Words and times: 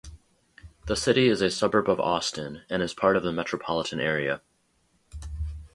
The 0.87 0.95
city 0.95 1.27
is 1.27 1.43
a 1.43 1.51
suburb 1.51 1.87
of 1.87 1.99
Austin, 1.99 2.63
and 2.71 2.81
is 2.81 2.91
part 2.95 3.15
of 3.15 3.21
the 3.21 3.31
metropolitan 3.31 3.99
area. 3.99 4.41